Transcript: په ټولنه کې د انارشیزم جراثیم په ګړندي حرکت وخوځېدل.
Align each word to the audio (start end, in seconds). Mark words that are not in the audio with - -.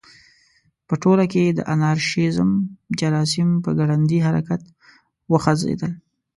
په 0.87 0.93
ټولنه 1.01 1.25
کې 1.33 1.43
د 1.57 1.59
انارشیزم 1.73 2.49
جراثیم 2.99 3.49
په 3.65 3.69
ګړندي 3.79 4.19
حرکت 4.25 4.61
وخوځېدل. 5.31 5.91